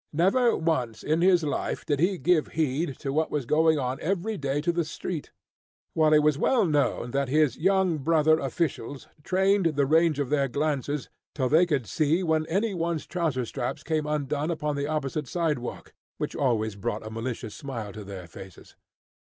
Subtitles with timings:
[0.11, 4.35] Never once in his life did he give heed to what was going on every
[4.35, 5.31] day to the street;
[5.93, 10.47] while it is well known that his young brother officials trained the range of their
[10.47, 15.27] glances till they could see when any one's trouser straps came undone upon the opposite
[15.27, 18.75] sidewalk, which always brought a malicious smile to their faces.